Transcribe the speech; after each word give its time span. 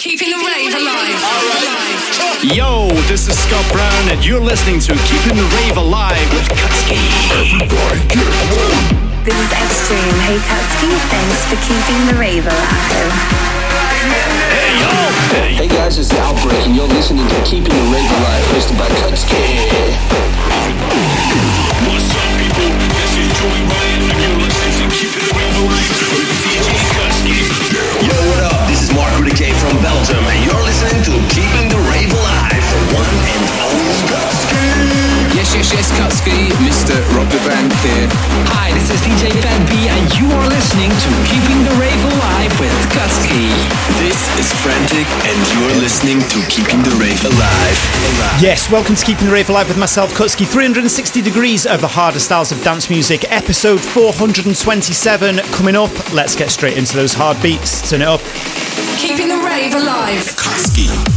Keeping 0.00 0.32
the 0.32 0.40
rave 0.40 0.72
alive. 0.72 1.20
Yo, 2.56 2.88
this 3.04 3.28
is 3.28 3.36
Scott 3.36 3.68
Brown, 3.68 4.08
and 4.08 4.24
you're 4.24 4.40
listening 4.40 4.80
to 4.80 4.96
Keeping 5.04 5.36
the 5.36 5.44
Rave 5.60 5.76
Alive 5.76 6.16
with 6.32 6.48
Kutski. 6.56 6.96
This 9.28 9.36
is 9.36 9.52
Extreme. 9.52 10.16
Hey 10.24 10.40
Kutski, 10.48 10.88
thanks 11.12 11.44
for 11.52 11.60
keeping 11.60 12.00
the 12.08 12.16
rave 12.16 12.48
alive. 12.48 13.12
Hey, 14.48 14.72
yo! 14.80 14.88
Hey, 15.36 15.52
Hey 15.60 15.68
guys, 15.68 15.98
it's 15.98 16.16
Outbreak, 16.16 16.64
and 16.64 16.74
you're 16.74 16.88
listening 16.96 17.28
to 17.28 17.36
Keeping 17.44 17.68
the 17.68 17.86
Rave 17.92 18.08
Alive, 18.08 18.44
hosted 18.56 18.80
by 18.80 18.88
Kutski. 19.04 19.36
what's 21.92 22.08
up, 22.08 22.24
people? 22.40 22.72
This 22.96 23.20
is 23.20 23.28
Joey 23.36 23.68
Ryan, 23.68 24.00
and 24.08 24.16
you're 24.16 24.48
listening 24.48 24.80
to 24.80 24.96
Keeping 24.96 25.28
the 25.28 25.36
Rave 25.36 25.56
Alive 25.60 25.92
with 26.16 26.32
DJ 26.40 26.72
Kutski. 26.88 27.09
Belgium, 29.82 30.20
and 30.20 30.40
you're 30.44 30.64
listening 30.64 31.00
to 31.08 31.12
Keeping 31.32 31.68
the 31.72 31.80
Rave 31.88 32.12
Alive 32.12 32.64
for 32.68 32.80
one 33.00 33.08
and 33.08 33.44
only 33.64 33.96
Kutski. 34.12 34.60
Yes, 35.32 35.56
yes, 35.56 35.72
yes, 35.72 35.88
Kutski, 35.96 36.52
Mr. 36.60 37.00
Rob 37.16 37.28
the 37.32 37.40
Bank 37.48 37.72
here. 37.80 38.08
Hi, 38.52 38.72
this 38.76 38.92
is 38.92 39.00
DJ 39.00 39.32
Pat 39.40 39.60
B, 39.72 39.88
and 39.88 40.04
you 40.20 40.28
are 40.36 40.48
listening 40.52 40.92
to 40.92 41.10
Keeping 41.32 41.64
the 41.64 41.72
Rave 41.80 42.02
Alive 42.12 42.52
with 42.60 42.76
Kutski. 42.92 43.48
This 43.96 44.20
is 44.36 44.52
Frantic, 44.60 45.08
and 45.24 45.38
you're 45.56 45.76
listening 45.80 46.20
to 46.28 46.38
Keeping 46.52 46.84
the 46.84 46.92
Rave 47.00 47.24
Alive. 47.24 47.78
Yes, 48.36 48.70
welcome 48.70 48.94
to 48.94 49.04
Keeping 49.04 49.26
the 49.26 49.32
Rave 49.32 49.48
Alive 49.48 49.68
with 49.68 49.78
myself, 49.78 50.12
Kutski. 50.12 50.44
360 50.46 51.22
degrees 51.22 51.64
of 51.64 51.80
the 51.80 51.88
harder 51.88 52.20
styles 52.20 52.52
of 52.52 52.62
dance 52.62 52.90
music. 52.90 53.24
Episode 53.32 53.80
427 53.80 55.38
coming 55.56 55.76
up. 55.76 55.92
Let's 56.12 56.36
get 56.36 56.50
straight 56.50 56.76
into 56.76 56.96
those 56.96 57.14
hard 57.14 57.40
beats. 57.40 57.88
Turn 57.88 58.02
it 58.02 58.08
up. 58.08 58.20
Keeping 59.60 59.84
the 59.84 59.92
rave 60.06 61.09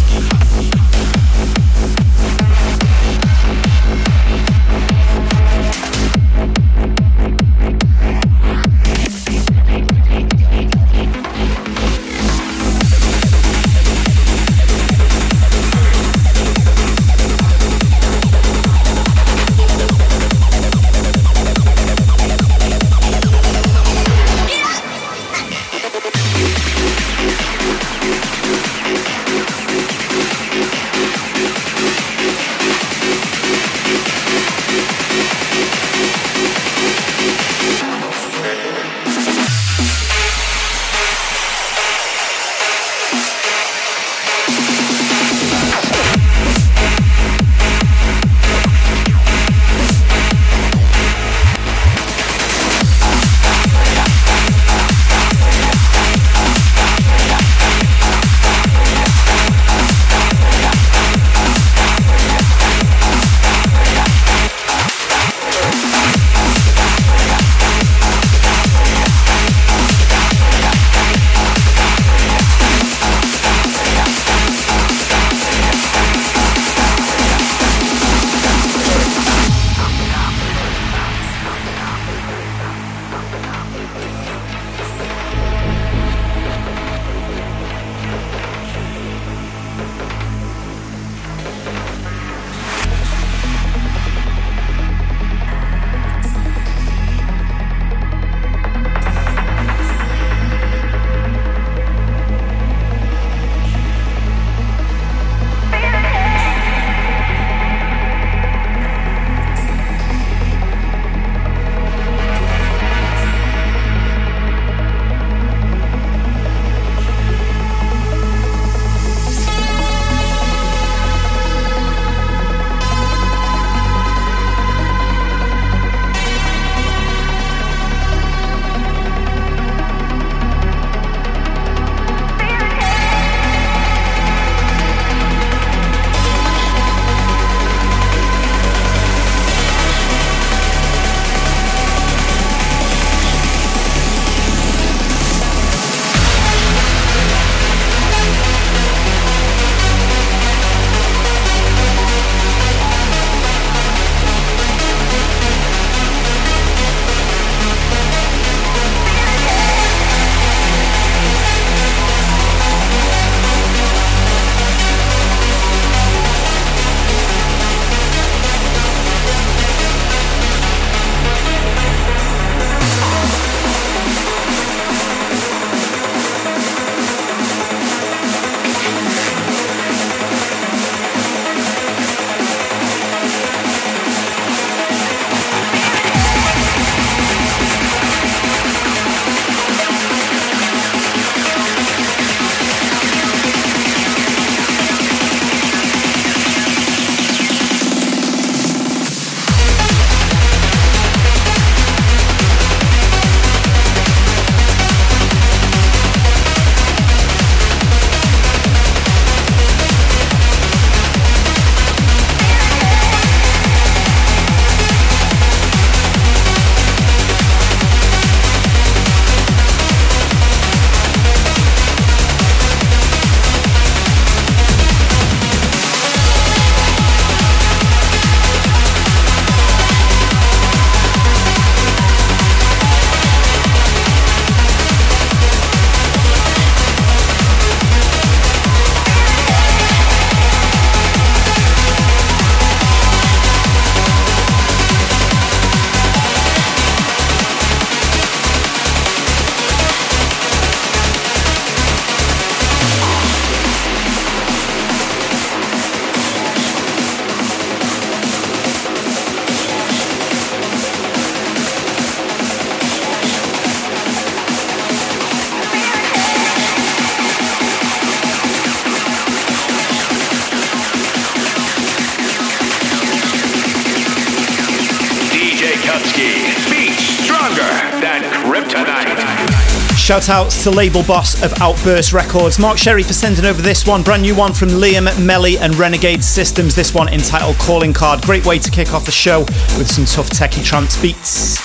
Shout 280.14 280.30
outs 280.30 280.62
to 280.62 280.70
label 280.70 281.02
boss 281.02 281.42
of 281.42 281.60
Outburst 281.60 282.14
Records, 282.14 282.60
Mark 282.60 282.78
Sherry, 282.78 283.02
for 283.02 283.14
sending 283.14 283.46
over 283.46 283.64
this 283.64 283.88
one. 283.88 284.04
Brand 284.04 284.22
new 284.22 284.36
one 284.36 284.54
from 284.54 284.70
Liam, 284.70 285.10
Melly, 285.20 285.58
and 285.58 285.76
Renegade 285.76 286.24
Systems. 286.24 286.76
This 286.76 286.94
one 286.94 287.10
entitled 287.10 287.58
Calling 287.58 287.94
Card. 287.94 288.22
Great 288.22 288.46
way 288.46 288.60
to 288.60 288.70
kick 288.70 288.94
off 288.94 289.08
the 289.08 289.12
show 289.12 289.40
with 289.76 289.90
some 289.90 290.06
tough 290.06 290.30
techie 290.30 290.64
trance 290.64 291.02
beats. 291.02 291.58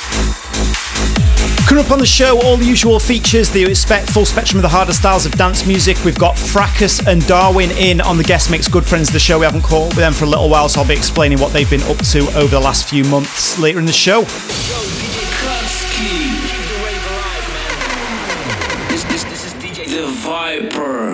Coming 1.68 1.84
up 1.84 1.90
on 1.90 1.98
the 1.98 2.06
show, 2.06 2.40
all 2.40 2.56
the 2.56 2.64
usual 2.64 2.98
features 2.98 3.54
expect, 3.54 4.08
full 4.08 4.24
spectrum 4.24 4.56
of 4.56 4.62
the 4.62 4.70
harder 4.70 4.94
styles 4.94 5.26
of 5.26 5.32
dance 5.32 5.66
music. 5.66 6.02
We've 6.02 6.18
got 6.18 6.36
Fracus 6.36 7.06
and 7.06 7.26
Darwin 7.26 7.70
in 7.72 8.00
on 8.00 8.16
the 8.16 8.24
guest 8.24 8.50
mix, 8.50 8.66
good 8.66 8.86
friends 8.86 9.10
of 9.10 9.12
the 9.12 9.20
show. 9.20 9.38
We 9.40 9.44
haven't 9.44 9.60
caught 9.60 9.88
up 9.88 9.96
with 9.96 9.98
them 9.98 10.14
for 10.14 10.24
a 10.24 10.28
little 10.28 10.48
while, 10.48 10.70
so 10.70 10.80
I'll 10.80 10.88
be 10.88 10.94
explaining 10.94 11.38
what 11.38 11.52
they've 11.52 11.68
been 11.68 11.82
up 11.82 11.98
to 11.98 12.20
over 12.28 12.48
the 12.48 12.60
last 12.60 12.88
few 12.88 13.04
months 13.04 13.58
later 13.58 13.78
in 13.78 13.84
the 13.84 13.92
show. 13.92 14.24
Viper. 20.18 21.12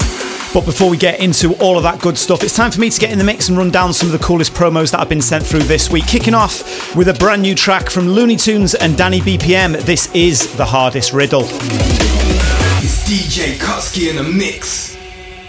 But 0.55 0.65
before 0.65 0.89
we 0.89 0.97
get 0.97 1.21
into 1.21 1.55
all 1.55 1.77
of 1.77 1.83
that 1.83 2.01
good 2.01 2.17
stuff, 2.17 2.43
it's 2.43 2.55
time 2.55 2.71
for 2.71 2.81
me 2.81 2.89
to 2.89 3.01
get 3.01 3.11
in 3.11 3.19
the 3.19 3.25
mix 3.25 3.49
and 3.49 3.59
run 3.59 3.71
down 3.71 3.93
some 3.93 4.09
of 4.09 4.13
the 4.13 4.25
coolest 4.25 4.53
promos 4.55 4.93
that 4.93 4.99
have 4.99 5.09
been 5.09 5.21
sent 5.21 5.45
through 5.45 5.65
this 5.65 5.91
week. 5.91 6.07
Kicking 6.07 6.33
off 6.33 6.95
with 6.95 7.09
a 7.09 7.15
brand 7.15 7.43
new 7.43 7.55
track 7.55 7.91
from 7.91 8.09
Looney 8.09 8.37
Tunes 8.37 8.75
and 8.75 8.97
Danny 8.97 9.21
BPM. 9.21 9.81
This 9.83 10.09
is 10.15 10.57
The 10.57 10.65
Hardest 10.65 11.13
Riddle. 11.13 11.43
It's 11.43 13.03
DJ 13.09 13.57
Kutski 13.59 14.11
in 14.11 14.17
the 14.17 14.23
mix. 14.23 14.97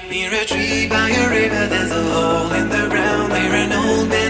Near 0.10 0.34
a 0.34 0.46
tree 0.46 0.88
by 0.88 1.10
a 1.10 1.30
river, 1.30 1.68
there's 1.68 1.92
a 1.92 2.04
hole 2.04 2.52
in 2.52 2.70
the 2.70 2.88
ground 2.90 3.32
where 3.32 3.54
an 3.54 3.74
old 3.74 4.10
man 4.10 4.25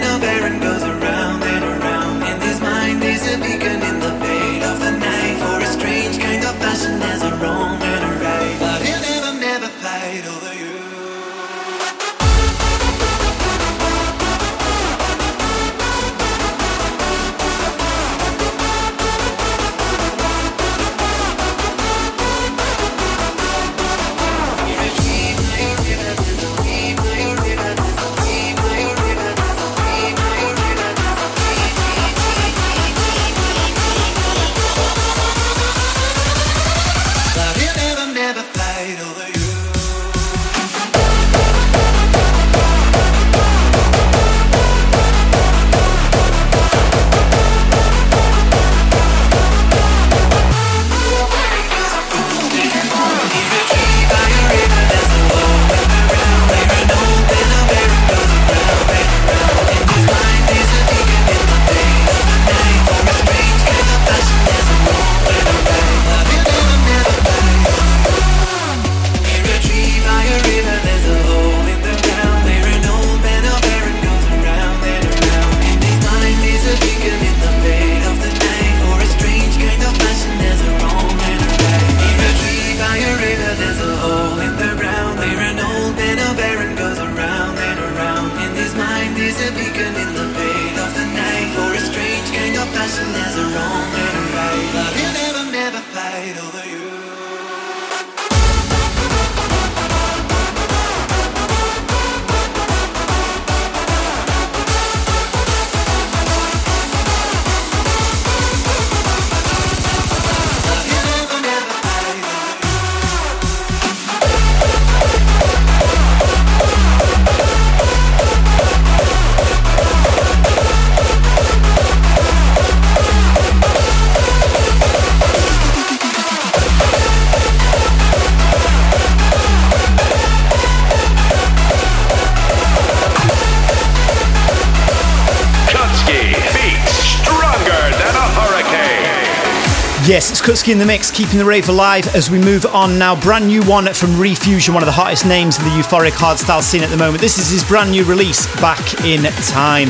Kutski 140.46 140.70
in 140.70 140.78
the 140.78 140.86
mix, 140.86 141.10
keeping 141.10 141.38
the 141.38 141.44
rave 141.44 141.68
alive 141.68 142.06
as 142.14 142.30
we 142.30 142.38
move 142.38 142.64
on 142.66 143.00
now. 143.00 143.20
Brand 143.20 143.48
new 143.48 143.62
one 143.64 143.92
from 143.92 144.10
Refuzion, 144.10 144.74
one 144.74 144.82
of 144.84 144.86
the 144.86 144.92
hottest 144.92 145.26
names 145.26 145.58
in 145.58 145.64
the 145.64 145.70
euphoric 145.70 146.12
hardstyle 146.12 146.62
scene 146.62 146.84
at 146.84 146.90
the 146.90 146.96
moment. 146.96 147.20
This 147.20 147.36
is 147.36 147.50
his 147.50 147.64
brand 147.64 147.90
new 147.90 148.04
release, 148.04 148.46
Back 148.60 149.04
in 149.04 149.24
Time. 149.42 149.88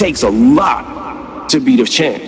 Takes 0.09 0.23
a 0.23 0.29
lot 0.29 1.47
to 1.47 1.59
be 1.59 1.75
the 1.75 1.85
champ. 1.85 2.23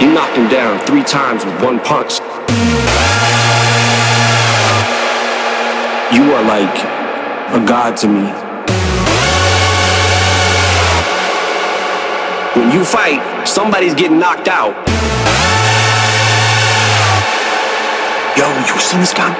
You 0.00 0.12
knocked 0.12 0.36
him 0.36 0.48
down 0.48 0.84
three 0.86 1.04
times 1.04 1.44
with 1.44 1.54
one 1.62 1.78
punch. 1.78 2.18
You 6.12 6.24
are 6.34 6.44
like 6.54 6.76
a 7.54 7.64
god 7.64 7.96
to 7.98 8.08
me. 8.08 8.26
When 12.56 12.72
you 12.72 12.84
fight, 12.84 13.46
somebody's 13.46 13.94
getting 13.94 14.18
knocked 14.18 14.48
out. 14.48 14.74
Yo, 18.36 18.46
you 18.58 18.80
see 18.80 18.98
this 18.98 19.14
guy? 19.14 19.32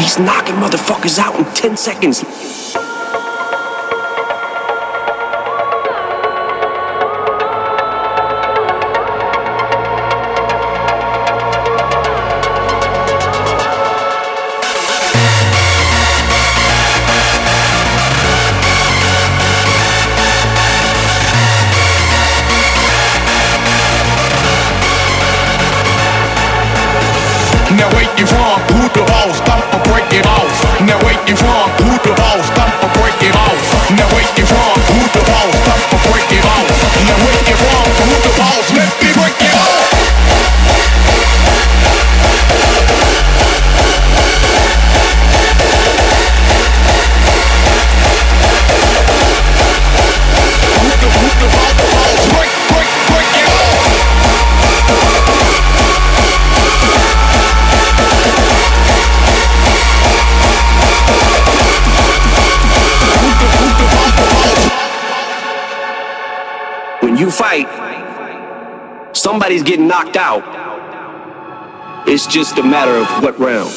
He's 0.00 0.18
knocking 0.18 0.54
motherfuckers 0.54 1.18
out 1.18 1.38
in 1.38 1.44
10 1.54 1.76
seconds. 1.76 2.49
Somebody's 69.30 69.62
getting 69.62 69.86
knocked 69.86 70.16
out. 70.16 70.42
It's 72.08 72.26
just 72.26 72.58
a 72.58 72.64
matter 72.64 72.90
of 72.90 73.06
what 73.22 73.38
round. 73.38 73.70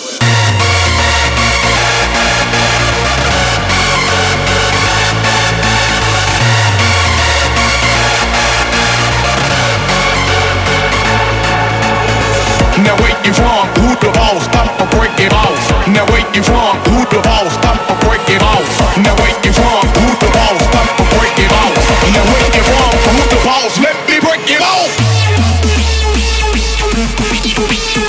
Now 12.81 12.97
where 12.97 13.13
you 13.21 13.33
from? 13.37 13.69
Who 13.77 13.93
the 14.01 14.09
boss? 14.17 14.49
To 14.49 14.85
break 14.97 15.13
it 15.21 15.33
off. 15.37 15.53
Now 15.93 16.09
where 16.09 16.25
you 16.33 16.41
from? 16.41 16.81
Who 16.89 17.05
the 17.13 17.21
boss? 17.21 17.53
To 17.61 17.93
break 18.09 18.25
it 18.25 18.41
off. 18.41 18.65
Now 18.97 19.13
where 19.21 19.37
you 19.45 19.53
from? 19.53 19.85
Who 20.01 20.07
the 20.17 20.29
boss? 20.33 20.61
To 20.97 21.03
break 21.13 21.37
it 21.37 21.51
off. 21.53 21.77
Now 22.09 22.25
where 22.25 22.42
Break, 27.67 28.02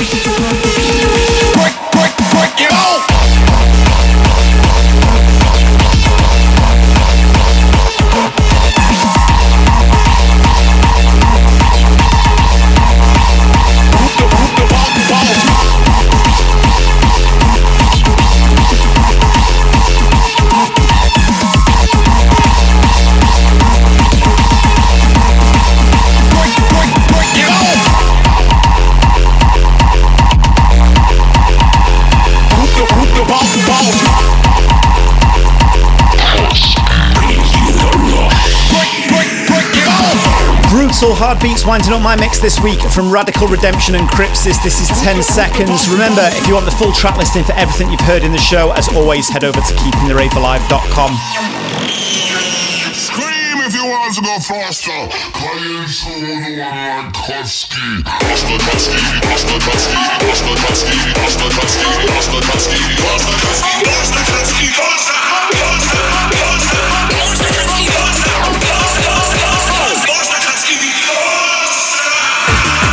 Brutal 40.94 41.18
hard 41.18 41.42
beats 41.42 41.66
winding 41.66 41.92
up 41.92 42.00
my 42.00 42.14
mix 42.14 42.38
this 42.38 42.61
week 42.61 42.78
from 42.78 43.11
Radical 43.11 43.48
Redemption 43.48 43.96
and 43.96 44.07
Crypsis. 44.07 44.62
This 44.62 44.78
is 44.78 44.87
10 45.02 45.24
seconds. 45.24 45.90
Remember, 45.90 46.22
if 46.38 46.46
you 46.46 46.54
want 46.54 46.66
the 46.66 46.76
full 46.78 46.92
track 46.92 47.18
listing 47.18 47.42
for 47.42 47.50
everything 47.59 47.90
you've 47.90 48.07
heard 48.07 48.22
in 48.22 48.30
the 48.30 48.38
show, 48.38 48.70
as 48.70 48.87
always, 48.94 49.28
head 49.28 49.42
over 49.42 49.59
to 49.59 49.74
keepingtheravealive.com. 49.74 51.11
Scream 52.94 53.59
if 53.66 53.74
you 53.74 53.85
want 53.90 54.14
to 54.14 54.22
go 54.22 54.38
faster. 54.38 54.94
The 54.94 55.42
one 55.42 55.66
like 55.74 57.11
hasta 63.98 65.23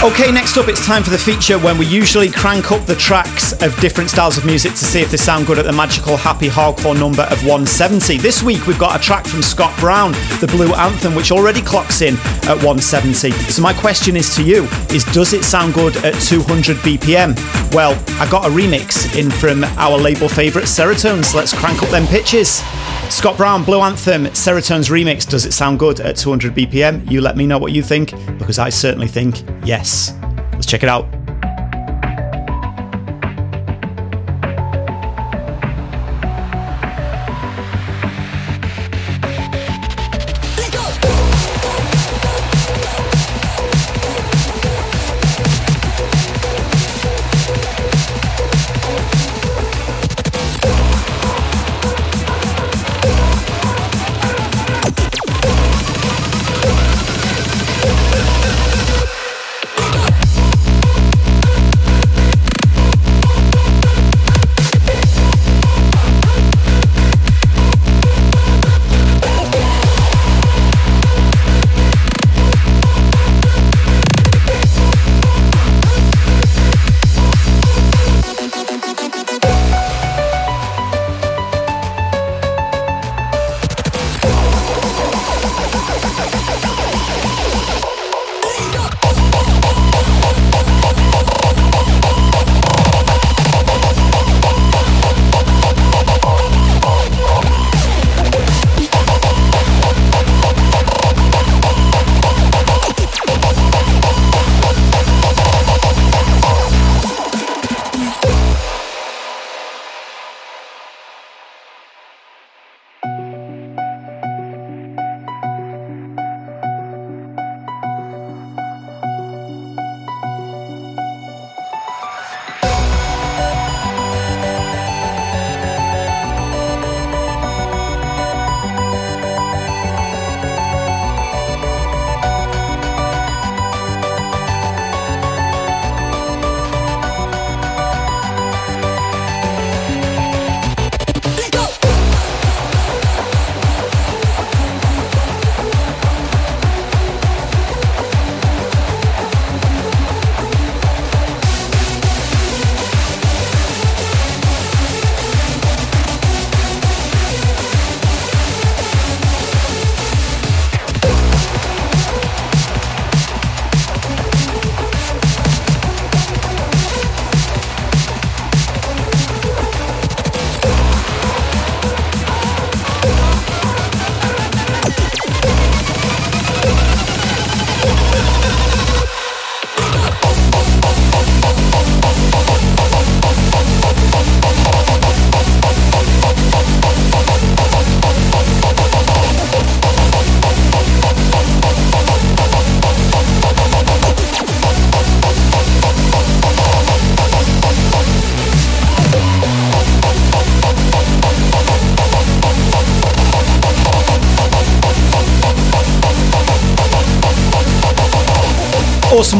Okay, 0.03 0.31
next 0.31 0.57
up, 0.57 0.67
it's 0.67 0.83
time 0.83 1.03
for 1.03 1.11
the 1.11 1.17
feature 1.17 1.59
when 1.59 1.77
we 1.77 1.85
usually 1.85 2.31
crank 2.31 2.71
up 2.71 2.83
the 2.87 2.95
tracks 2.95 3.53
of 3.61 3.79
different 3.79 4.09
styles 4.09 4.35
of 4.35 4.43
music 4.45 4.71
to 4.71 4.83
see 4.83 4.99
if 4.99 5.11
they 5.11 5.17
sound 5.17 5.45
good 5.45 5.59
at 5.59 5.65
the 5.65 5.71
magical 5.71 6.17
happy 6.17 6.47
hardcore 6.47 6.99
number 6.99 7.21
of 7.29 7.45
170. 7.45 8.17
This 8.17 8.41
week, 8.41 8.65
we've 8.65 8.79
got 8.79 8.99
a 8.99 9.03
track 9.03 9.27
from 9.27 9.43
Scott 9.43 9.79
Brown, 9.79 10.13
the 10.39 10.47
Blue 10.51 10.73
Anthem, 10.73 11.13
which 11.13 11.31
already 11.31 11.61
clocks 11.61 12.01
in 12.01 12.15
at 12.49 12.57
170. 12.65 13.29
So, 13.29 13.61
my 13.61 13.73
question 13.73 14.17
is 14.17 14.35
to 14.37 14.43
you: 14.43 14.63
is 14.89 15.03
does 15.13 15.33
it 15.33 15.43
sound 15.43 15.75
good 15.75 15.95
at 15.97 16.19
200 16.19 16.77
BPM? 16.77 17.35
Well, 17.71 17.93
I 18.19 18.27
got 18.27 18.47
a 18.47 18.49
remix 18.49 19.15
in 19.15 19.29
from 19.29 19.63
our 19.77 19.99
label 19.99 20.27
favourite 20.27 20.65
Seratones. 20.65 21.35
Let's 21.35 21.53
crank 21.53 21.83
up 21.83 21.89
them 21.89 22.07
pitches. 22.07 22.63
Scott 23.11 23.35
Brown, 23.35 23.63
Blue 23.65 23.81
Anthem, 23.81 24.23
Seratones 24.27 24.89
remix. 24.89 25.29
Does 25.29 25.45
it 25.45 25.51
sound 25.51 25.79
good 25.79 25.99
at 25.99 26.15
200 26.15 26.55
BPM? 26.55 27.11
You 27.11 27.19
let 27.19 27.35
me 27.35 27.45
know 27.45 27.57
what 27.57 27.73
you 27.73 27.83
think, 27.83 28.11
because 28.39 28.57
I 28.57 28.69
certainly 28.69 29.07
think 29.07 29.43
yes. 29.65 30.17
Let's 30.53 30.65
check 30.65 30.81
it 30.81 30.89
out. 30.89 31.20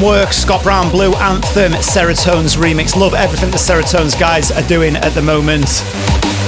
Work, 0.02 0.34
Scott 0.34 0.64
Brown 0.64 0.90
Blue 0.90 1.14
Anthem, 1.14 1.74
Serotones 1.74 2.58
remix. 2.58 2.96
Love 2.96 3.14
everything 3.14 3.52
the 3.52 3.58
Serotones 3.58 4.20
guys 4.20 4.50
are 4.50 4.66
doing 4.68 4.96
at 4.96 5.14
the 5.14 5.22
moment. 5.22 5.84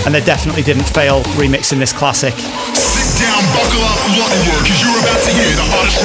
And 0.05 0.15
they 0.15 0.21
definitely 0.21 0.63
didn't 0.63 0.85
fail 0.85 1.21
remixing 1.37 1.77
this 1.77 1.93
classic. 1.93 2.33
Sit 2.33 3.21
down, 3.21 3.43
buckle 3.53 3.85
up, 3.85 3.99
work, 4.17 4.33
cause 4.65 4.81
you're 4.81 4.97
about 4.99 5.21
to 5.21 5.29
hear 5.29 5.53
the 5.53 5.65
hottest 5.69 6.01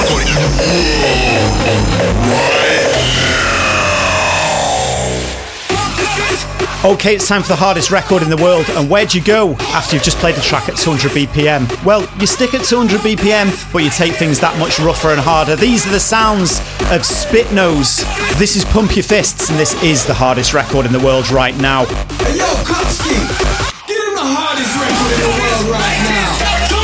Okay, 6.84 7.16
it's 7.16 7.26
time 7.26 7.42
for 7.42 7.48
the 7.48 7.56
hardest 7.56 7.90
record 7.90 8.22
in 8.22 8.30
the 8.30 8.36
world. 8.36 8.70
And 8.70 8.88
where'd 8.88 9.12
you 9.12 9.20
go 9.20 9.54
after 9.74 9.96
you've 9.96 10.04
just 10.04 10.18
played 10.18 10.36
the 10.36 10.40
track 10.40 10.68
at 10.68 10.76
200 10.76 11.10
BPM? 11.10 11.84
Well, 11.84 12.08
you 12.20 12.26
stick 12.28 12.54
at 12.54 12.64
200 12.64 13.00
BPM, 13.00 13.50
but 13.72 13.82
you 13.82 13.90
take 13.90 14.12
things 14.12 14.38
that 14.38 14.56
much 14.60 14.78
rougher 14.78 15.08
and 15.08 15.18
harder. 15.18 15.56
These 15.56 15.88
are 15.88 15.90
the 15.90 15.98
sounds 15.98 16.60
of 16.94 17.02
Spitnoise. 17.02 18.06
This 18.38 18.54
is 18.54 18.64
Pump 18.64 18.94
Your 18.94 19.02
Fists, 19.02 19.50
and 19.50 19.58
this 19.58 19.74
is 19.82 20.06
the 20.06 20.14
hardest 20.14 20.54
record 20.54 20.86
in 20.86 20.92
the 20.92 21.00
world 21.00 21.28
right 21.30 21.56
now. 21.58 21.84
Hey, 22.22 22.38
yo, 22.38 22.46
Kutski, 22.62 23.26
get 23.88 23.98
him 23.98 24.14
the 24.14 24.22
hardest 24.22 24.78
record 24.78 25.12
in 25.14 25.20
the 25.20 25.34
world 25.34 25.74
right 25.74 25.98
now. 26.70 26.77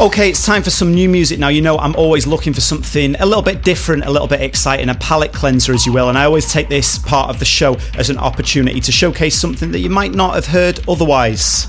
Okay, 0.00 0.30
it's 0.30 0.46
time 0.46 0.62
for 0.62 0.70
some 0.70 0.94
new 0.94 1.08
music 1.08 1.40
now. 1.40 1.48
You 1.48 1.60
know, 1.60 1.76
I'm 1.76 1.96
always 1.96 2.24
looking 2.24 2.52
for 2.52 2.60
something 2.60 3.16
a 3.16 3.26
little 3.26 3.42
bit 3.42 3.64
different, 3.64 4.04
a 4.04 4.10
little 4.12 4.28
bit 4.28 4.40
exciting, 4.40 4.90
a 4.90 4.94
palate 4.94 5.32
cleanser, 5.32 5.72
as 5.72 5.84
you 5.86 5.92
will. 5.92 6.08
And 6.08 6.16
I 6.16 6.24
always 6.24 6.52
take 6.52 6.68
this 6.68 6.98
part 6.98 7.30
of 7.30 7.40
the 7.40 7.44
show 7.44 7.76
as 7.96 8.08
an 8.08 8.16
opportunity 8.16 8.78
to 8.78 8.92
showcase 8.92 9.34
something 9.34 9.72
that 9.72 9.80
you 9.80 9.90
might 9.90 10.12
not 10.12 10.36
have 10.36 10.46
heard 10.46 10.78
otherwise. 10.88 11.66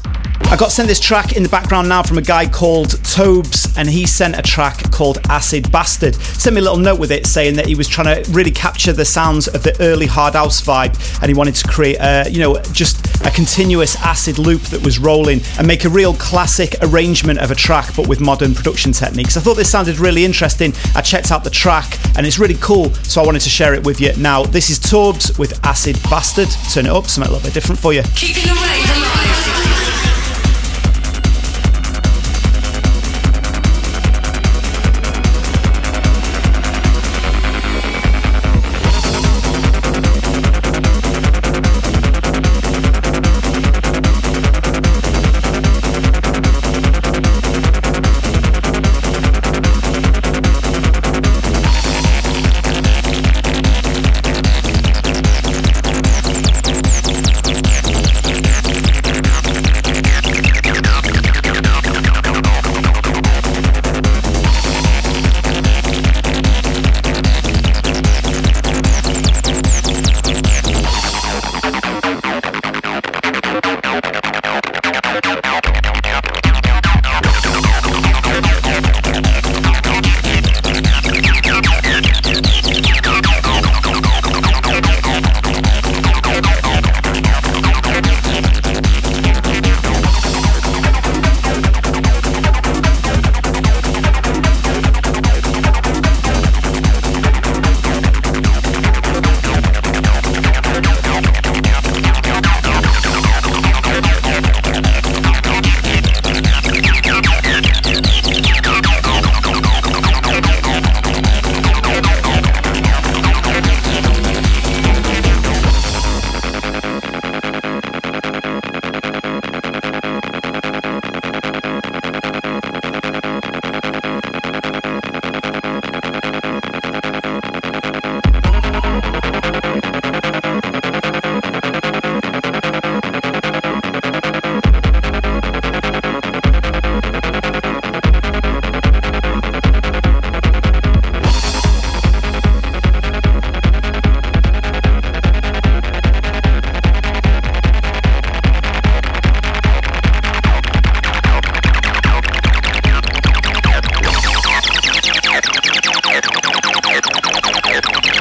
I 0.52 0.56
got 0.58 0.72
sent 0.72 0.88
this 0.88 1.00
track 1.00 1.34
in 1.34 1.44
the 1.44 1.50
background 1.50 1.88
now 1.88 2.02
from 2.02 2.18
a 2.18 2.24
guy 2.24 2.48
called 2.48 3.04
Tobes, 3.06 3.72
and 3.78 3.88
he 3.88 4.08
sent 4.08 4.36
a 4.36 4.42
track 4.42 4.90
called 4.92 5.20
Acid 5.30 5.72
Bastard. 5.72 6.16
Sent 6.16 6.56
me 6.56 6.60
a 6.60 6.64
little 6.64 6.80
note 6.80 7.00
with 7.00 7.12
it 7.12 7.28
saying 7.28 7.56
that 7.58 7.68
he 7.68 7.76
was 7.76 7.88
trying 7.88 8.24
to 8.24 8.32
really 8.32 8.50
capture 8.50 8.92
the 8.92 9.06
sounds 9.06 9.48
of 9.48 9.62
the 9.62 9.80
early 9.80 10.08
hard 10.08 10.34
house 10.34 10.60
vibe, 10.60 10.98
and 11.22 11.30
he 11.30 11.36
wanted 11.36 11.54
to 11.54 11.68
create 11.68 11.98
a, 12.00 12.28
you 12.32 12.40
know, 12.40 12.60
just 12.72 13.06
a 13.28 13.30
continuous 13.30 13.96
acid 13.98 14.40
loop 14.40 14.64
that 14.64 14.84
was 14.84 14.98
rolling 14.98 15.40
and 15.60 15.68
make 15.68 15.86
a 15.86 15.90
real 15.90 16.16
classic 16.16 16.76
arrangement 16.82 17.38
of 17.38 17.52
a 17.52 17.56
track, 17.56 17.96
but 17.96 18.08
with 18.08 18.20
modern 18.20 18.56
production 18.56 18.92
techniques. 18.92 19.38
I 19.38 19.42
thought 19.42 19.54
this 19.54 19.70
sounded 19.70 20.00
really 20.00 20.26
interesting. 20.26 20.74
I 20.96 21.02
checked 21.02 21.32
out 21.32 21.44
the 21.44 21.52
track, 21.52 22.00
and 22.18 22.26
it's 22.26 22.40
really 22.40 22.58
cool, 22.60 22.92
so 23.04 23.22
I 23.22 23.26
wanted 23.26 23.42
to 23.42 23.52
share 23.52 23.76
it 23.76 23.86
with 23.86 24.02
you. 24.02 24.14
Now, 24.18 24.46
this 24.46 24.72
is 24.72 24.80
Tobes 24.80 25.38
with 25.38 25.64
Acid 25.64 26.02
Bastard. 26.10 26.50
Turn 26.74 26.88
it 26.88 26.92
up, 26.92 27.06
something 27.06 27.30
a 27.30 27.36
little 27.36 27.48
bit 27.48 27.54
different 27.54 27.80
for 27.80 27.94
you. 27.94 28.02
Keeping 28.16 28.46
the 28.46 28.60
rave 28.60 28.98
alive. 28.98 29.89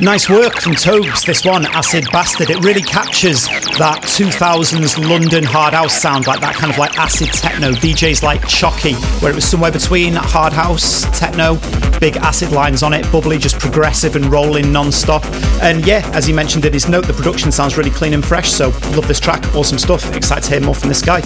Nice 0.09 0.31
work 0.31 0.55
from 0.55 0.75
Tobes, 0.75 1.23
this 1.23 1.45
one, 1.45 1.67
Acid 1.67 2.07
Bastard. 2.11 2.49
It 2.49 2.65
really 2.65 2.81
captures 2.81 3.45
that 3.77 4.01
2000s 4.05 5.07
London 5.07 5.45
hard 5.45 5.75
house 5.75 6.01
sound, 6.01 6.27
like 6.27 6.41
that 6.41 6.55
kind 6.55 6.73
of 6.73 6.79
like 6.79 6.99
acid 6.99 7.29
techno. 7.29 7.73
DJs 7.73 8.23
like 8.23 8.41
Chucky, 8.49 8.95
where 9.21 9.31
it 9.31 9.35
was 9.35 9.47
somewhere 9.47 9.71
between 9.71 10.15
hard 10.15 10.55
house, 10.55 11.03
techno, 11.19 11.57
big 12.01 12.17
acid 12.17 12.53
lines 12.53 12.83
on 12.83 12.95
it, 12.95 13.05
bubbly, 13.13 13.37
just 13.37 13.59
progressive 13.59 14.17
and 14.17 14.25
rolling 14.33 14.73
non 14.73 14.91
stop. 14.91 15.27
And 15.61 15.87
yeah, 15.87 16.11
as 16.15 16.25
he 16.25 16.33
mentioned 16.33 16.65
in 16.65 16.73
his 16.73 16.89
note, 16.89 17.07
the 17.07 17.13
production 17.13 17.53
sounds 17.53 17.77
really 17.77 17.91
clean 17.91 18.15
and 18.15 18.25
fresh, 18.25 18.51
so 18.51 18.71
love 18.97 19.07
this 19.07 19.21
track, 19.21 19.45
awesome 19.55 19.77
stuff. 19.77 20.17
Excited 20.17 20.45
to 20.45 20.51
hear 20.53 20.61
more 20.63 20.75
from 20.75 20.89
this 20.89 21.03
guy. 21.03 21.21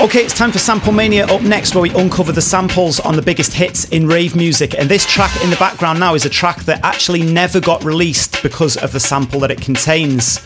Okay, 0.00 0.24
it's 0.24 0.32
time 0.32 0.52
for 0.52 0.60
Sample 0.60 0.92
Mania 0.92 1.26
up 1.26 1.42
next, 1.42 1.74
where 1.74 1.82
we 1.82 1.90
uncover 1.90 2.30
the 2.30 2.40
samples 2.40 3.00
on 3.00 3.16
the 3.16 3.22
biggest 3.22 3.52
hits 3.52 3.88
in 3.88 4.06
rave 4.06 4.36
music. 4.36 4.78
And 4.78 4.88
this 4.88 5.04
track 5.04 5.34
in 5.42 5.50
the 5.50 5.56
background 5.56 5.98
now 5.98 6.14
is 6.14 6.24
a 6.24 6.30
track 6.30 6.58
that 6.66 6.84
actually 6.84 7.24
never 7.24 7.58
got 7.58 7.82
released 7.82 8.40
because 8.40 8.76
of 8.76 8.92
the 8.92 9.00
sample 9.00 9.40
that 9.40 9.50
it 9.50 9.60
contains. 9.60 10.38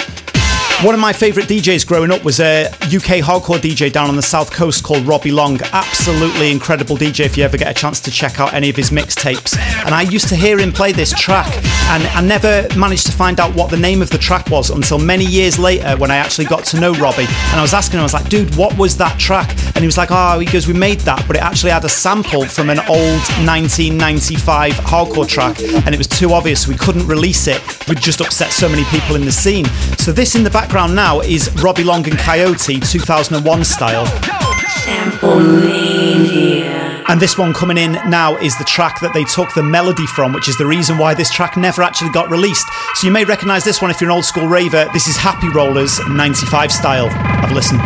One 0.82 0.96
of 0.96 1.00
my 1.00 1.12
favourite 1.12 1.48
DJs 1.48 1.86
growing 1.86 2.10
up 2.10 2.24
was 2.24 2.40
a 2.40 2.66
UK 2.66 3.22
hardcore 3.22 3.58
DJ 3.58 3.92
down 3.92 4.08
on 4.08 4.16
the 4.16 4.22
south 4.22 4.50
coast 4.52 4.82
called 4.82 5.06
Robbie 5.06 5.30
Long. 5.30 5.60
Absolutely 5.72 6.50
incredible 6.50 6.96
DJ 6.96 7.24
if 7.24 7.36
you 7.36 7.44
ever 7.44 7.56
get 7.56 7.70
a 7.70 7.74
chance 7.74 8.00
to 8.00 8.10
check 8.10 8.40
out 8.40 8.52
any 8.52 8.68
of 8.68 8.74
his 8.74 8.90
mixtapes. 8.90 9.56
And 9.86 9.94
I 9.94 10.02
used 10.02 10.26
to 10.30 10.34
hear 10.34 10.58
him 10.58 10.72
play 10.72 10.90
this 10.90 11.12
track, 11.12 11.46
and 11.90 12.02
I 12.08 12.20
never 12.20 12.66
managed 12.76 13.06
to 13.06 13.12
find 13.12 13.38
out 13.38 13.54
what 13.54 13.70
the 13.70 13.76
name 13.76 14.02
of 14.02 14.10
the 14.10 14.18
track 14.18 14.50
was 14.50 14.70
until 14.70 14.98
many 14.98 15.24
years 15.24 15.56
later 15.56 15.96
when 15.98 16.10
I 16.10 16.16
actually 16.16 16.46
got 16.46 16.64
to 16.64 16.80
know 16.80 16.92
Robbie. 16.94 17.26
And 17.26 17.60
I 17.60 17.62
was 17.62 17.74
asking 17.74 17.98
him, 17.98 18.00
I 18.00 18.02
was 18.02 18.14
like, 18.14 18.28
dude, 18.28 18.52
what 18.56 18.76
was 18.76 18.96
that 18.96 19.20
track? 19.20 19.50
And 19.74 19.78
he 19.78 19.86
was 19.86 19.96
like, 19.96 20.08
oh, 20.10 20.40
he 20.40 20.46
goes, 20.46 20.66
we 20.66 20.74
made 20.74 20.98
that, 21.02 21.24
but 21.28 21.36
it 21.36 21.42
actually 21.42 21.70
had 21.70 21.84
a 21.84 21.88
sample 21.88 22.44
from 22.44 22.70
an 22.70 22.80
old 22.80 23.22
1995 23.46 24.72
hardcore 24.72 25.28
track, 25.28 25.60
and 25.60 25.94
it 25.94 25.98
was 25.98 26.08
too 26.08 26.32
obvious, 26.32 26.66
we 26.66 26.74
couldn't 26.74 27.06
release 27.06 27.46
it. 27.46 27.62
We'd 27.88 27.98
just 27.98 28.20
upset 28.20 28.50
so 28.50 28.68
many 28.68 28.82
people 28.86 29.14
in 29.14 29.24
the 29.24 29.30
scene. 29.30 29.66
So 30.02 30.10
this 30.10 30.34
in 30.34 30.42
the 30.42 30.50
background 30.50 30.96
now 30.96 31.20
is 31.20 31.48
Robbie 31.62 31.84
Long 31.84 32.04
and 32.08 32.18
Coyote 32.18 32.80
2001 32.80 33.64
style. 33.64 34.04
And 37.08 37.20
this 37.20 37.38
one 37.38 37.54
coming 37.54 37.78
in 37.78 37.92
now 38.10 38.36
is 38.38 38.58
the 38.58 38.64
track 38.64 39.00
that 39.00 39.14
they 39.14 39.22
took 39.22 39.54
the 39.54 39.62
melody 39.62 40.06
from, 40.08 40.32
which 40.32 40.48
is 40.48 40.58
the 40.58 40.66
reason 40.66 40.98
why 40.98 41.14
this 41.14 41.30
track 41.30 41.56
never 41.56 41.82
actually 41.82 42.10
got 42.10 42.28
released. 42.30 42.66
So 42.94 43.06
you 43.06 43.12
may 43.12 43.24
recognize 43.24 43.62
this 43.62 43.80
one 43.80 43.92
if 43.92 44.00
you're 44.00 44.10
an 44.10 44.16
old 44.16 44.24
school 44.24 44.48
raver. 44.48 44.88
This 44.92 45.06
is 45.06 45.16
Happy 45.16 45.48
Rollers 45.48 46.00
95 46.08 46.72
style. 46.72 47.08
Have 47.08 47.52
a 47.52 47.54
listen. 47.54 47.78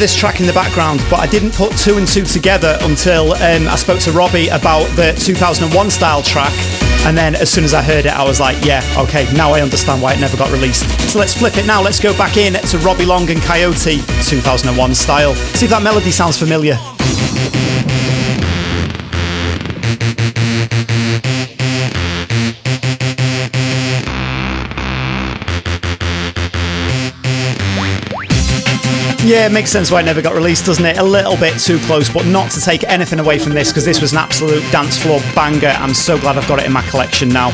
This 0.00 0.16
track 0.16 0.40
in 0.40 0.46
the 0.46 0.52
background, 0.54 1.04
but 1.10 1.20
I 1.20 1.26
didn't 1.26 1.52
put 1.52 1.76
two 1.76 1.98
and 1.98 2.08
two 2.08 2.24
together 2.24 2.78
until 2.80 3.34
um, 3.34 3.68
I 3.68 3.76
spoke 3.76 4.00
to 4.00 4.12
Robbie 4.12 4.48
about 4.48 4.84
the 4.96 5.12
2001 5.12 5.90
style 5.90 6.22
track. 6.22 6.52
And 7.04 7.16
then 7.16 7.34
as 7.34 7.52
soon 7.52 7.64
as 7.64 7.74
I 7.74 7.82
heard 7.82 8.06
it, 8.06 8.12
I 8.12 8.24
was 8.24 8.40
like, 8.40 8.64
yeah, 8.64 8.82
okay, 8.96 9.30
now 9.34 9.52
I 9.52 9.60
understand 9.60 10.00
why 10.00 10.14
it 10.14 10.20
never 10.20 10.38
got 10.38 10.50
released. 10.50 10.88
So 11.10 11.18
let's 11.18 11.34
flip 11.34 11.58
it 11.58 11.66
now. 11.66 11.82
Let's 11.82 12.00
go 12.00 12.16
back 12.16 12.38
in 12.38 12.54
to 12.54 12.78
Robbie 12.78 13.04
Long 13.04 13.28
and 13.30 13.42
Coyote 13.42 14.00
2001 14.24 14.94
style. 14.94 15.34
See 15.34 15.66
if 15.66 15.70
that 15.70 15.82
melody 15.82 16.10
sounds 16.10 16.38
familiar. 16.38 16.78
Yeah, 29.30 29.46
it 29.46 29.52
makes 29.52 29.70
sense 29.70 29.92
why 29.92 30.00
it 30.00 30.06
never 30.06 30.20
got 30.20 30.34
released, 30.34 30.66
doesn't 30.66 30.84
it? 30.84 30.98
A 30.98 31.04
little 31.04 31.36
bit 31.36 31.56
too 31.56 31.78
close, 31.86 32.10
but 32.10 32.26
not 32.26 32.50
to 32.50 32.60
take 32.60 32.82
anything 32.88 33.20
away 33.20 33.38
from 33.38 33.52
this 33.52 33.68
because 33.68 33.84
this 33.84 34.00
was 34.00 34.10
an 34.10 34.18
absolute 34.18 34.60
dance 34.72 34.98
floor 35.00 35.20
banger. 35.36 35.68
I'm 35.68 35.94
so 35.94 36.18
glad 36.18 36.36
I've 36.36 36.48
got 36.48 36.58
it 36.58 36.66
in 36.66 36.72
my 36.72 36.82
collection 36.88 37.28
now. 37.28 37.50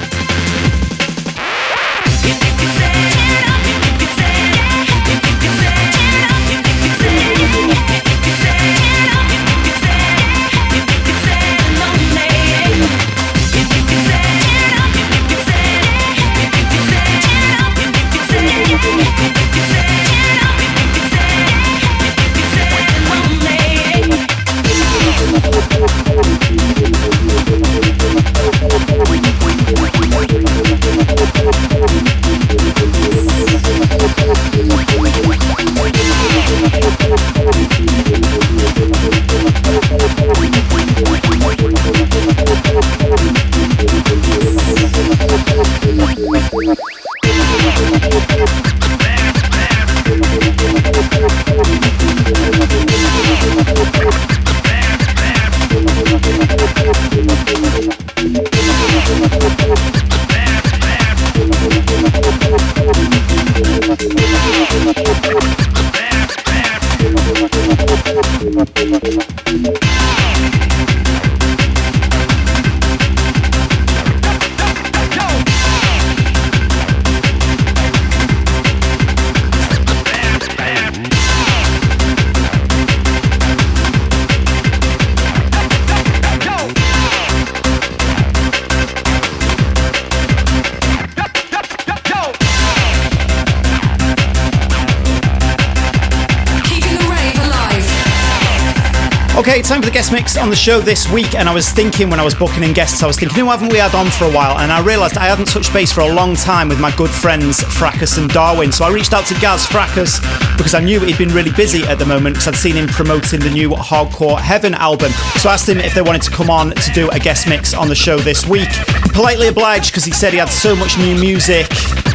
Show 100.66 100.80
this 100.80 101.08
week. 101.08 101.36
And 101.36 101.48
I 101.48 101.54
was 101.54 101.68
thinking 101.68 102.10
when 102.10 102.18
I 102.18 102.24
was 102.24 102.34
booking 102.34 102.64
in 102.64 102.72
guests, 102.72 103.00
I 103.00 103.06
was 103.06 103.16
thinking, 103.16 103.38
who 103.38 103.48
haven't 103.48 103.68
we 103.68 103.78
had 103.78 103.94
on 103.94 104.10
for 104.10 104.24
a 104.24 104.32
while? 104.32 104.58
And 104.58 104.72
I 104.72 104.82
realised 104.82 105.16
I 105.16 105.26
hadn't 105.26 105.46
touched 105.46 105.72
base 105.72 105.92
for 105.92 106.00
a 106.00 106.12
long 106.12 106.34
time 106.34 106.68
with 106.68 106.80
my 106.80 106.90
good 106.96 107.08
friends 107.08 107.60
Fracus 107.60 108.18
and 108.18 108.28
Darwin. 108.28 108.72
So 108.72 108.84
I 108.84 108.90
reached 108.90 109.12
out 109.12 109.24
to 109.26 109.34
Gaz 109.34 109.64
Fracus 109.64 110.20
because 110.56 110.74
I 110.74 110.80
knew 110.80 110.98
he'd 110.98 111.18
been 111.18 111.32
really 111.32 111.52
busy 111.52 111.84
at 111.84 112.00
the 112.00 112.04
moment 112.04 112.34
because 112.34 112.48
I'd 112.48 112.56
seen 112.56 112.74
him 112.74 112.88
promoting 112.88 113.38
the 113.38 113.50
new 113.50 113.70
Hardcore 113.70 114.40
Heaven 114.40 114.74
album. 114.74 115.12
So 115.38 115.50
I 115.50 115.54
asked 115.54 115.68
him 115.68 115.78
if 115.78 115.94
they 115.94 116.02
wanted 116.02 116.22
to 116.22 116.32
come 116.32 116.50
on 116.50 116.70
to 116.70 116.90
do 116.90 117.08
a 117.10 117.20
guest 117.20 117.48
mix 117.48 117.72
on 117.72 117.86
the 117.86 117.94
show 117.94 118.18
this 118.18 118.44
week. 118.44 118.70
Politely 119.12 119.46
obliged 119.46 119.92
because 119.92 120.04
he 120.04 120.10
said 120.10 120.32
he 120.32 120.40
had 120.40 120.48
so 120.48 120.74
much 120.74 120.98
new 120.98 121.14
music 121.14 121.68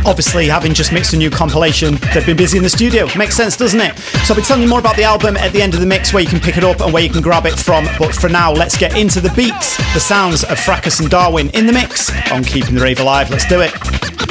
Obviously, 0.06 0.48
having 0.48 0.74
just 0.74 0.92
mixed 0.92 1.14
a 1.14 1.18
new 1.18 1.30
compilation, 1.30 1.96
they've 2.14 2.26
been 2.26 2.38
busy 2.38 2.58
in 2.58 2.64
the 2.64 2.70
studio. 2.70 3.08
Makes 3.16 3.36
sense, 3.36 3.56
doesn't 3.56 3.80
it? 3.80 3.98
So 4.26 4.34
I'll 4.34 4.40
be 4.40 4.42
telling 4.42 4.64
you 4.64 4.70
more 4.70 4.80
about 4.80 4.96
the 4.96 5.04
album 5.04 5.38
at 5.38 5.54
the 5.54 5.62
end 5.62 5.74
of 5.74 5.80
the 5.80 5.86
mix, 5.86 6.14
where 6.14 6.24
you 6.24 6.30
can 6.30 6.40
pick 6.40 6.58
it 6.58 6.64
up 6.64 6.82
and 6.82 6.92
where 6.92 7.04
you 7.04 7.10
can 7.10 7.22
grab 7.22 7.46
it 7.46 7.58
from. 7.58 7.86
But 8.00 8.14
for 8.14 8.30
now, 8.30 8.52
let's 8.52 8.78
get 8.78 8.98
into 8.98 9.22
the 9.22 9.32
beats, 9.36 9.78
the 9.94 10.00
sounds 10.00 10.44
of 10.44 10.58
Fracus 10.58 11.00
and 11.00 11.10
Darwin 11.10 11.50
in 11.52 11.66
the 11.66 11.74
mix 11.74 12.10
on 12.32 12.44
Keeping 12.44 12.76
the 12.76 12.82
Rave 12.82 13.00
Alive. 13.00 13.30
Let's 13.30 13.46
do 13.46 13.62
it. 13.62 14.31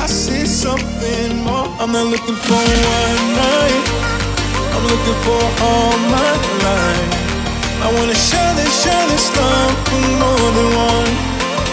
I 0.00 0.06
see 0.06 0.46
something 0.46 1.44
more. 1.44 1.68
I'm 1.76 1.92
not 1.92 2.06
looking 2.08 2.38
for 2.48 2.56
one 2.56 3.22
night. 3.36 3.84
I'm 4.72 4.84
looking 4.88 5.18
for 5.28 5.42
all 5.68 5.92
my 6.08 6.32
life. 6.64 7.12
I 7.84 7.88
wanna 7.96 8.16
share 8.16 8.52
this, 8.56 8.72
share 8.82 9.06
this 9.12 9.28
love 9.36 9.76
for 9.88 10.00
more 10.24 10.50
than 10.56 10.68
one, 10.72 11.10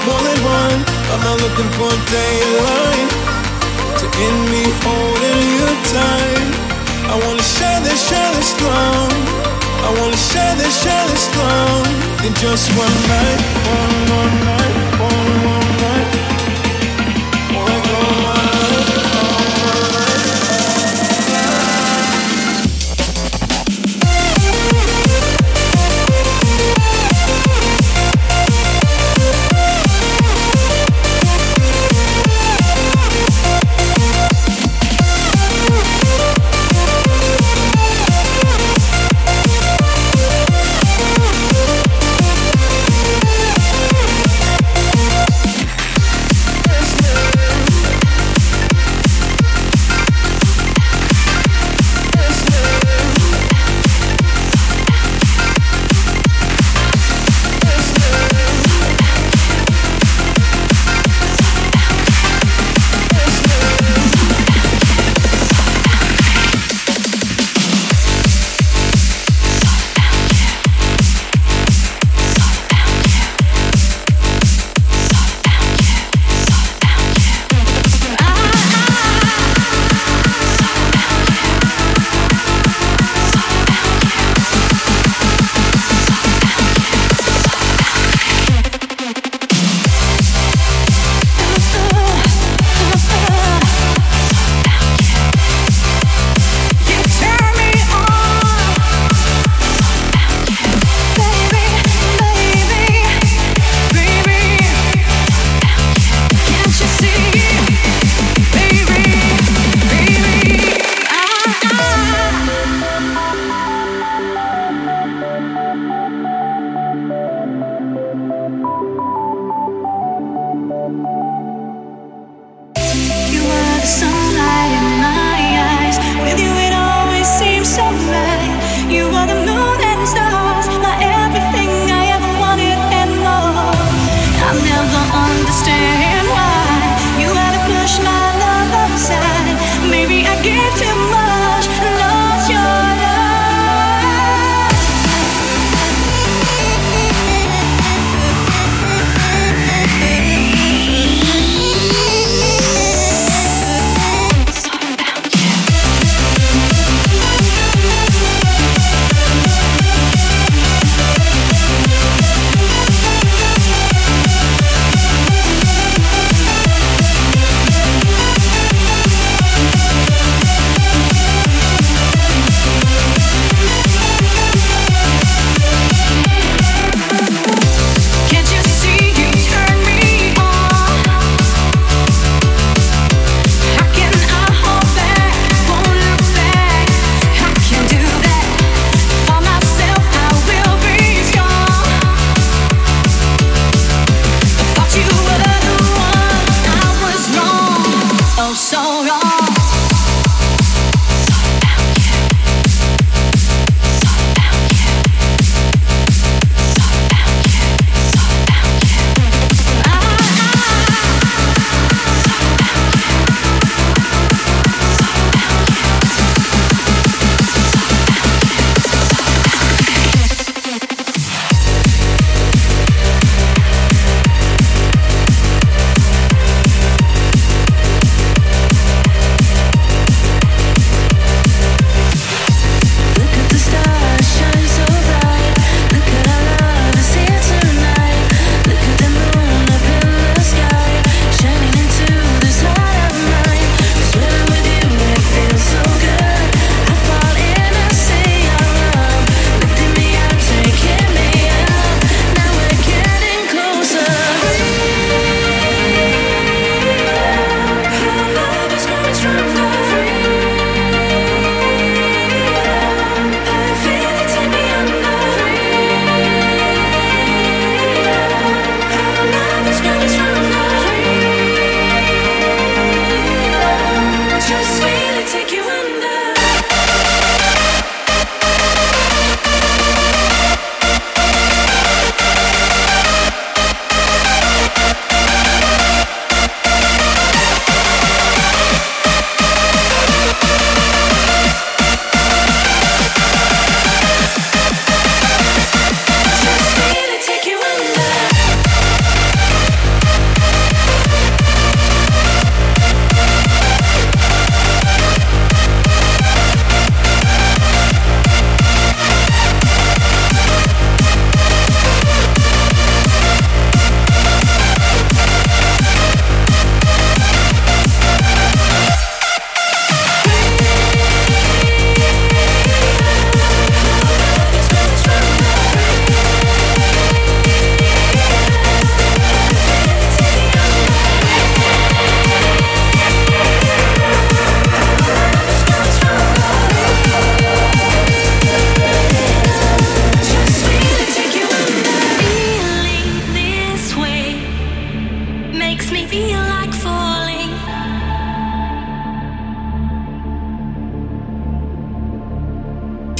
more 0.07 0.21
than 0.27 0.39
one. 0.43 0.79
I'm 1.11 1.23
not 1.23 1.37
looking 1.39 1.71
for 1.79 1.91
daylight 2.11 3.09
to 3.99 4.05
end 4.25 4.39
me 4.51 4.63
holding 4.83 5.41
you 5.55 5.67
tight. 5.95 6.51
I 7.07 7.15
wanna 7.23 7.47
share 7.55 7.79
this, 7.87 7.99
share 8.09 8.31
this 8.35 8.51
love. 8.59 9.13
I 9.87 9.89
wanna 9.99 10.19
share 10.31 10.55
this, 10.59 10.75
share 10.83 11.07
this 11.07 11.25
love 11.39 11.87
in 12.27 12.33
just 12.43 12.67
one 12.75 12.97
night, 13.07 13.41
one, 13.71 13.95
one 14.19 14.35
night, 14.51 14.56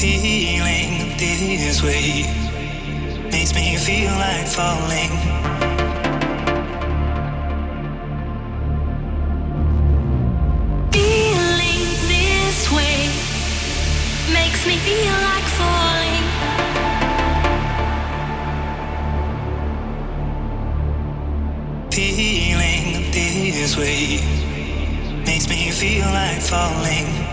Feeling 0.07 1.59
this 1.59 1.83
way 1.83 2.23
makes 3.29 3.53
me 3.53 3.75
feel 3.75 4.09
like 4.11 4.47
falling. 4.47 5.11
Feeling 10.93 11.83
this 12.07 12.71
way 12.71 13.09
makes 14.31 14.65
me 14.65 14.77
feel 14.87 15.17
like 15.27 15.47
falling. 15.59 16.23
Feeling 21.91 23.03
this 23.51 23.75
way 23.75 24.21
makes 25.25 25.49
me 25.49 25.69
feel 25.71 26.05
like 26.05 26.39
falling. 26.39 27.26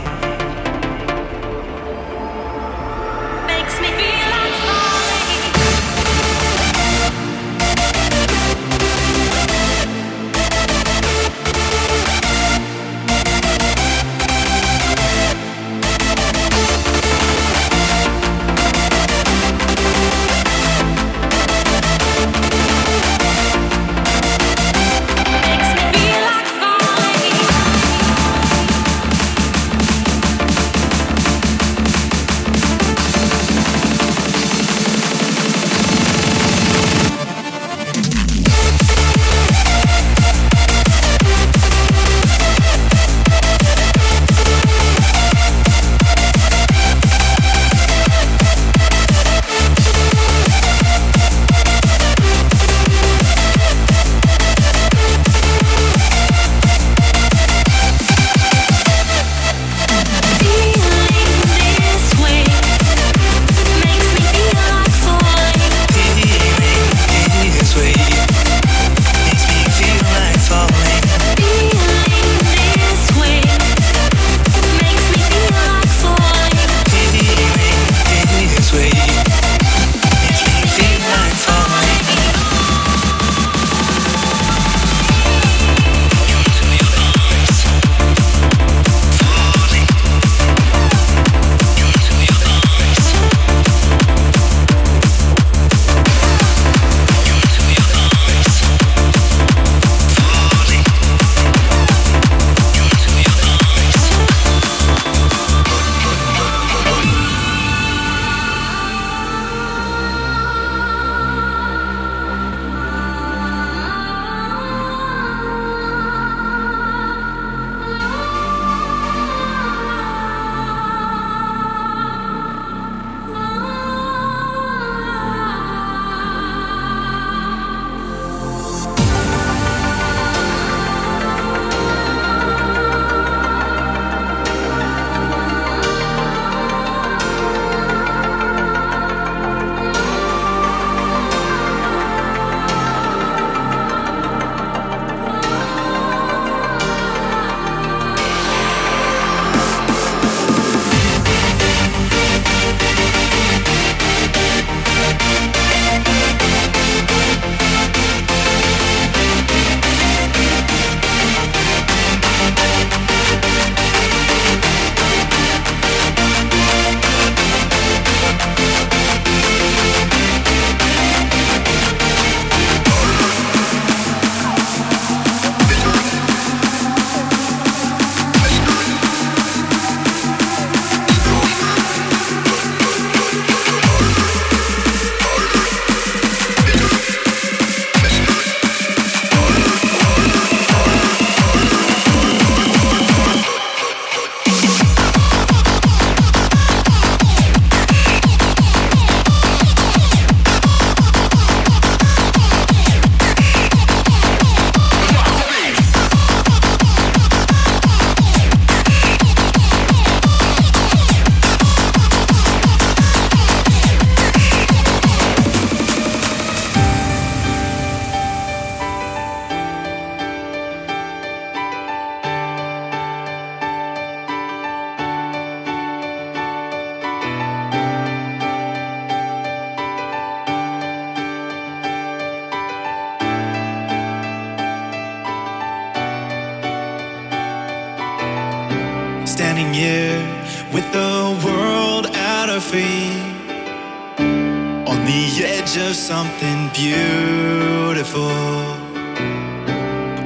Beautiful. 246.75 248.35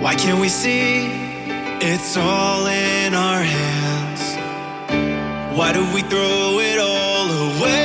Why 0.01 0.15
can't 0.17 0.41
we 0.41 0.49
see? 0.49 1.13
It's 1.81 2.17
all 2.17 2.67
in 2.67 3.15
our 3.15 3.43
hands. 3.43 4.23
Why 5.57 5.73
do 5.73 5.85
we 5.93 6.01
throw 6.03 6.59
it 6.59 6.79
all 6.81 7.29
away? 7.53 7.85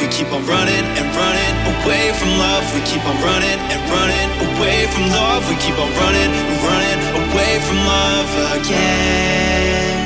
We 0.00 0.06
keep 0.08 0.30
on 0.32 0.44
running 0.46 0.84
and 0.98 1.06
running 1.16 1.56
away 1.72 2.12
from 2.18 2.28
love. 2.36 2.64
We 2.74 2.82
keep 2.82 3.04
on 3.08 3.16
running 3.24 3.58
and 3.72 3.80
running 3.96 4.30
away 4.48 4.86
from 4.92 5.08
love. 5.08 5.48
We 5.48 5.56
keep 5.64 5.78
on 5.78 5.90
running 5.96 6.30
and 6.40 6.62
running 6.68 7.00
away 7.24 7.52
from 7.66 7.78
love 7.88 8.30
again. 8.60 9.96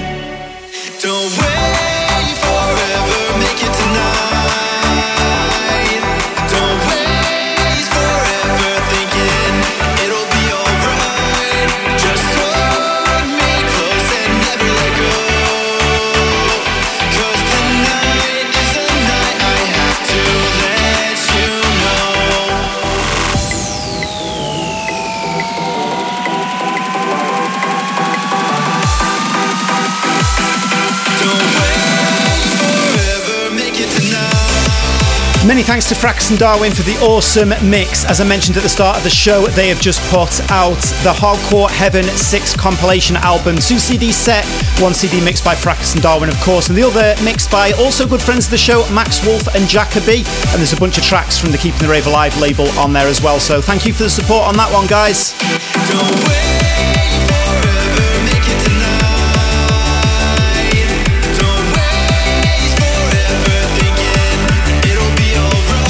Don't 1.03 1.31
wait 1.37 2.37
for 2.39 3.24
thanks 35.65 35.89
to 35.89 35.95
Frax 35.95 36.31
and 36.31 36.39
Darwin 36.39 36.73
for 36.73 36.83
the 36.83 36.97
awesome 36.99 37.51
mix. 37.69 38.05
As 38.05 38.21
I 38.21 38.25
mentioned 38.25 38.57
at 38.57 38.63
the 38.63 38.69
start 38.69 38.99
of 38.99 39.03
the 39.03 39.11
show, 39.11 39.47
they 39.47 39.69
have 39.69 39.81
just 39.81 40.01
put 40.11 40.41
out 40.51 40.81
the 41.03 41.13
Hardcore 41.13 41.71
Heaven 41.71 42.05
6 42.05 42.57
compilation 42.57 43.17
album. 43.17 43.57
Two 43.57 43.79
CD 43.79 44.13
set, 44.13 44.45
one 44.81 44.93
CD 44.93 45.25
mixed 45.25 45.45
by 45.45 45.55
Frax 45.55 45.95
and 45.95 46.03
Darwin, 46.03 46.29
of 46.29 46.39
course, 46.41 46.69
and 46.69 46.77
the 46.77 46.83
other 46.83 47.15
mixed 47.25 47.51
by 47.51 47.73
also 47.73 48.07
good 48.07 48.21
friends 48.21 48.47
of 48.47 48.51
the 48.51 48.59
show, 48.59 48.89
Max 48.91 49.25
Wolf 49.25 49.47
and 49.55 49.67
Jacoby. 49.67 50.25
And 50.53 50.59
there's 50.59 50.75
a 50.75 50.81
bunch 50.81 50.99
of 50.99 51.05
tracks 51.05 51.39
from 51.39 51.51
the 51.51 51.59
Keeping 51.59 51.81
the 51.81 51.89
Rave 51.89 52.07
Alive 52.07 52.39
label 52.39 52.69
on 52.79 52.93
there 52.93 53.09
as 53.09 53.23
well. 53.23 53.41
So 53.41 53.63
thank 53.63 53.87
you 53.87 53.95
for 53.95 54.03
the 54.03 54.11
support 54.11 54.47
on 54.47 54.57
that 54.57 54.71
one, 54.71 54.87
guys. 54.87 55.33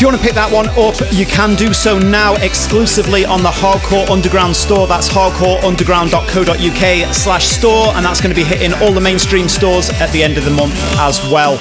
You 0.04 0.10
want 0.10 0.20
to 0.20 0.26
pick 0.26 0.34
that 0.34 0.52
one 0.52 0.68
up, 0.76 1.00
you 1.12 1.24
can 1.24 1.54
do 1.54 1.72
so 1.72 1.98
now 1.98 2.34
exclusively 2.44 3.24
on 3.24 3.42
the 3.42 3.48
Hardcore 3.48 4.06
Underground 4.10 4.54
store. 4.54 4.86
That's 4.86 5.08
hardcoreunderground.co.uk 5.08 7.14
slash 7.14 7.46
store, 7.46 7.86
and 7.96 8.04
that's 8.04 8.20
going 8.20 8.28
to 8.28 8.36
be 8.36 8.44
hitting 8.44 8.74
all 8.82 8.92
the 8.92 9.00
mainstream 9.00 9.48
stores 9.48 9.88
at 9.88 10.12
the 10.12 10.22
end 10.22 10.36
of 10.36 10.44
the 10.44 10.50
month 10.50 10.74
as 10.98 11.22
well. 11.32 11.56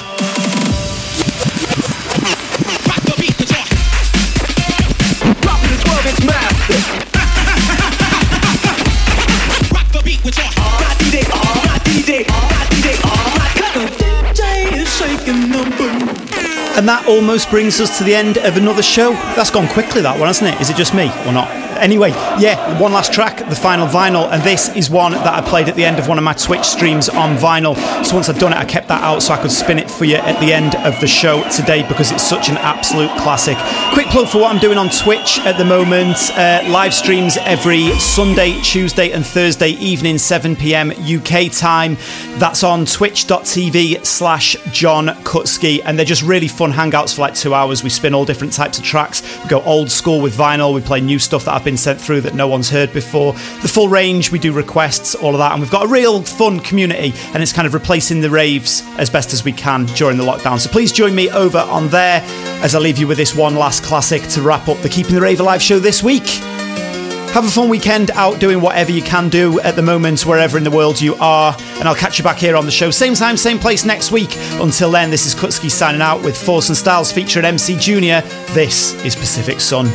And 16.84 16.88
that 16.90 17.06
almost 17.08 17.48
brings 17.48 17.80
us 17.80 17.96
to 17.96 18.04
the 18.04 18.14
end 18.14 18.36
of 18.36 18.58
another 18.58 18.82
show. 18.82 19.12
That's 19.34 19.50
gone 19.50 19.68
quickly, 19.68 20.02
that 20.02 20.18
one, 20.18 20.26
hasn't 20.26 20.54
it? 20.54 20.60
Is 20.60 20.68
it 20.68 20.76
just 20.76 20.92
me 20.92 21.08
or 21.24 21.32
not? 21.32 21.63
Anyway, 21.84 22.08
yeah, 22.40 22.80
one 22.80 22.94
last 22.94 23.12
track, 23.12 23.46
the 23.50 23.54
final 23.54 23.86
vinyl, 23.86 24.26
and 24.32 24.42
this 24.42 24.74
is 24.74 24.88
one 24.88 25.12
that 25.12 25.34
I 25.34 25.46
played 25.46 25.68
at 25.68 25.76
the 25.76 25.84
end 25.84 25.98
of 25.98 26.08
one 26.08 26.16
of 26.16 26.24
my 26.24 26.32
Twitch 26.32 26.64
streams 26.64 27.10
on 27.10 27.36
vinyl. 27.36 27.76
So 28.02 28.14
once 28.14 28.30
I'd 28.30 28.38
done 28.38 28.54
it, 28.54 28.56
I 28.56 28.64
kept 28.64 28.88
that 28.88 29.02
out 29.02 29.22
so 29.22 29.34
I 29.34 29.42
could 29.42 29.50
spin 29.50 29.78
it 29.78 29.90
for 29.90 30.06
you 30.06 30.16
at 30.16 30.40
the 30.40 30.50
end 30.50 30.76
of 30.76 30.98
the 31.02 31.06
show 31.06 31.46
today 31.50 31.86
because 31.86 32.10
it's 32.10 32.22
such 32.22 32.48
an 32.48 32.56
absolute 32.56 33.10
classic. 33.18 33.58
Quick 33.92 34.06
plug 34.06 34.28
for 34.28 34.38
what 34.38 34.54
I'm 34.54 34.62
doing 34.62 34.78
on 34.78 34.88
Twitch 34.88 35.38
at 35.40 35.58
the 35.58 35.64
moment 35.66 36.16
uh, 36.30 36.64
live 36.70 36.94
streams 36.94 37.36
every 37.42 37.90
Sunday, 37.98 38.58
Tuesday, 38.62 39.12
and 39.12 39.24
Thursday 39.26 39.72
evening, 39.72 40.16
7 40.16 40.56
pm 40.56 40.90
UK 40.90 41.52
time. 41.52 41.98
That's 42.38 42.64
on 42.64 42.86
twitch.tv 42.86 44.06
slash 44.06 44.56
John 44.72 45.08
Kutski, 45.24 45.82
and 45.84 45.98
they're 45.98 46.06
just 46.06 46.22
really 46.22 46.48
fun 46.48 46.72
hangouts 46.72 47.14
for 47.14 47.20
like 47.20 47.34
two 47.34 47.52
hours. 47.52 47.84
We 47.84 47.90
spin 47.90 48.14
all 48.14 48.24
different 48.24 48.54
types 48.54 48.78
of 48.78 48.84
tracks. 48.84 49.20
We 49.42 49.50
go 49.50 49.60
old 49.64 49.90
school 49.90 50.22
with 50.22 50.34
vinyl, 50.34 50.72
we 50.72 50.80
play 50.80 51.02
new 51.02 51.18
stuff 51.18 51.44
that 51.44 51.52
I've 51.52 51.62
been 51.62 51.73
sent 51.76 52.00
through 52.00 52.22
that 52.22 52.34
no 52.34 52.48
one's 52.48 52.70
heard 52.70 52.92
before. 52.92 53.32
The 53.32 53.68
full 53.68 53.88
range, 53.88 54.30
we 54.30 54.38
do 54.38 54.52
requests, 54.52 55.14
all 55.14 55.32
of 55.32 55.38
that, 55.38 55.52
and 55.52 55.60
we've 55.60 55.70
got 55.70 55.84
a 55.84 55.88
real 55.88 56.22
fun 56.22 56.60
community, 56.60 57.12
and 57.32 57.42
it's 57.42 57.52
kind 57.52 57.66
of 57.66 57.74
replacing 57.74 58.20
the 58.20 58.30
raves 58.30 58.82
as 58.98 59.10
best 59.10 59.32
as 59.32 59.44
we 59.44 59.52
can 59.52 59.86
during 59.86 60.16
the 60.16 60.24
lockdown. 60.24 60.58
So 60.58 60.70
please 60.70 60.92
join 60.92 61.14
me 61.14 61.30
over 61.30 61.58
on 61.58 61.88
there 61.88 62.20
as 62.62 62.74
I 62.74 62.78
leave 62.78 62.98
you 62.98 63.06
with 63.06 63.18
this 63.18 63.34
one 63.34 63.54
last 63.54 63.82
classic 63.82 64.22
to 64.30 64.42
wrap 64.42 64.68
up 64.68 64.78
the 64.78 64.88
Keeping 64.88 65.14
the 65.14 65.20
Rave 65.20 65.40
Alive 65.40 65.62
show 65.62 65.78
this 65.78 66.02
week. 66.02 66.26
Have 67.34 67.46
a 67.46 67.50
fun 67.50 67.68
weekend 67.68 68.12
out 68.12 68.38
doing 68.38 68.60
whatever 68.60 68.92
you 68.92 69.02
can 69.02 69.28
do 69.28 69.58
at 69.62 69.74
the 69.74 69.82
moment, 69.82 70.24
wherever 70.24 70.56
in 70.56 70.62
the 70.62 70.70
world 70.70 71.00
you 71.00 71.16
are. 71.16 71.56
And 71.80 71.88
I'll 71.88 71.94
catch 71.96 72.16
you 72.16 72.22
back 72.22 72.36
here 72.36 72.54
on 72.54 72.64
the 72.64 72.70
show, 72.70 72.92
same 72.92 73.14
time, 73.14 73.36
same 73.36 73.58
place 73.58 73.84
next 73.84 74.12
week. 74.12 74.36
Until 74.60 74.92
then, 74.92 75.10
this 75.10 75.26
is 75.26 75.34
Kutski 75.34 75.68
signing 75.68 76.00
out 76.00 76.22
with 76.22 76.40
Force 76.40 76.68
and 76.68 76.78
Styles 76.78 77.10
featuring 77.10 77.44
MC 77.44 77.76
Junior. 77.76 78.20
This 78.52 78.94
is 79.04 79.16
Pacific 79.16 79.60
Sun. 79.60 79.86